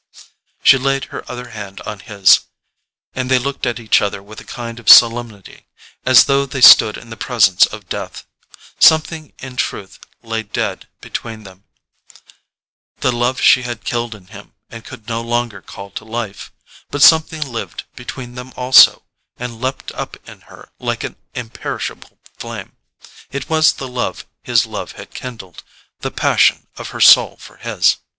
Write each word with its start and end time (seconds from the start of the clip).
She 0.63 0.79
laid 0.79 1.03
her 1.13 1.23
other 1.31 1.49
hand 1.49 1.79
on 1.81 1.99
his, 1.99 2.47
and 3.13 3.29
they 3.29 3.37
looked 3.37 3.67
at 3.67 3.79
each 3.79 4.01
other 4.01 4.23
with 4.23 4.41
a 4.41 4.43
kind 4.43 4.79
of 4.79 4.89
solemnity, 4.89 5.67
as 6.07 6.25
though 6.25 6.47
they 6.47 6.59
stood 6.59 6.97
in 6.97 7.11
the 7.11 7.15
presence 7.15 7.67
of 7.67 7.87
death. 7.87 8.25
Something 8.79 9.31
in 9.37 9.57
truth 9.57 9.99
lay 10.23 10.41
dead 10.41 10.87
between 11.01 11.43
them—the 11.43 13.11
love 13.11 13.39
she 13.39 13.61
had 13.61 13.83
killed 13.83 14.15
in 14.15 14.25
him 14.33 14.55
and 14.71 14.83
could 14.83 15.07
no 15.07 15.21
longer 15.21 15.61
call 15.61 15.91
to 15.91 16.03
life. 16.03 16.51
But 16.89 17.03
something 17.03 17.41
lived 17.45 17.83
between 17.95 18.33
them 18.33 18.53
also, 18.55 19.03
and 19.37 19.61
leaped 19.61 19.91
up 19.91 20.17
in 20.27 20.41
her 20.49 20.71
like 20.79 21.03
an 21.03 21.15
imperishable 21.35 22.17
flame: 22.39 22.75
it 23.31 23.49
was 23.51 23.73
the 23.73 23.87
love 23.87 24.25
his 24.41 24.65
love 24.65 24.93
had 24.93 25.13
kindled, 25.13 25.63
the 25.99 26.09
passion 26.09 26.65
of 26.75 26.89
her 26.89 27.01
soul 27.01 27.37
for 27.37 27.57
his. 27.57 27.97